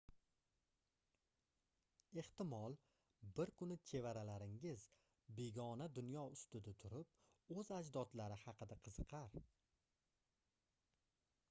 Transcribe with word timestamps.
ehtimol 2.21 2.77
bir 3.39 3.51
kuni 3.61 3.77
chevaralaringiz 3.91 4.87
begona 5.41 5.89
dunyo 6.01 6.25
ustida 6.39 6.75
turib 6.87 7.55
oʻz 7.59 7.73
ajdodlari 7.79 8.41
haqida 8.47 8.81
qiziqar 8.89 9.41